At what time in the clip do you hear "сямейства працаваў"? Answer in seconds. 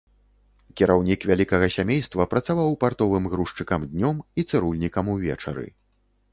1.75-2.75